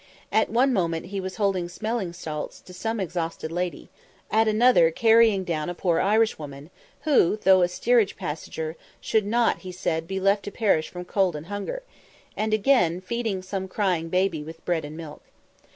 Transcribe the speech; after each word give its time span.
At 0.31 0.49
one 0.49 0.73
moment 0.73 1.05
he 1.05 1.21
was 1.21 1.35
holding 1.35 1.69
smelling 1.69 2.11
salts 2.11 2.59
to 2.61 2.73
some 2.73 2.99
exhausted 2.99 3.51
lady 3.51 3.87
at 4.31 4.47
another 4.47 4.89
carrying 4.89 5.43
down 5.43 5.69
a 5.69 5.75
poor 5.75 5.99
Irishwoman, 5.99 6.71
who, 7.01 7.37
though 7.37 7.61
a 7.61 7.67
steerage 7.67 8.17
passenger, 8.17 8.75
should 8.99 9.27
not, 9.27 9.59
he 9.59 9.71
said, 9.71 10.07
be 10.07 10.19
left 10.19 10.41
to 10.45 10.51
perish 10.51 10.89
from 10.89 11.05
cold 11.05 11.35
and 11.35 11.45
hunger 11.45 11.83
and 12.35 12.51
again, 12.51 12.99
feeding 12.99 13.43
some 13.43 13.67
crying 13.67 14.09
baby 14.09 14.41
with 14.41 14.65
bread 14.65 14.85
and 14.85 14.97
milk. 14.97 15.21